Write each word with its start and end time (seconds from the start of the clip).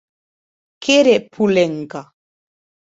Qu’ère 0.81 1.29
Polenka. 1.33 2.01